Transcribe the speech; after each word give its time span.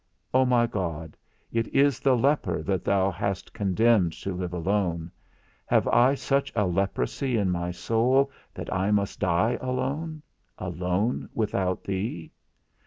O 0.33 0.45
my 0.47 0.65
God, 0.65 1.15
it 1.51 1.67
is 1.67 1.99
the 1.99 2.17
leper 2.17 2.63
that 2.63 2.83
thou 2.83 3.11
hast 3.11 3.53
condemned 3.53 4.13
to 4.13 4.33
live 4.33 4.51
alone; 4.51 5.11
have 5.67 5.87
I 5.89 6.15
such 6.15 6.51
a 6.55 6.65
leprosy 6.65 7.37
in 7.37 7.51
my 7.51 7.69
soul 7.69 8.31
that 8.55 8.73
I 8.73 8.89
must 8.89 9.19
die 9.19 9.59
alone; 9.61 10.23
alone 10.57 11.29
without 11.35 11.83
thee? 11.83 12.31